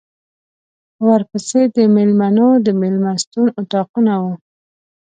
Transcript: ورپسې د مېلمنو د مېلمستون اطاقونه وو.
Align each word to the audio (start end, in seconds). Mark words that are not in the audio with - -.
ورپسې 1.07 1.61
د 1.75 1.77
مېلمنو 1.95 2.47
د 2.65 2.67
مېلمستون 2.81 3.47
اطاقونه 3.61 4.13
وو. 4.21 4.33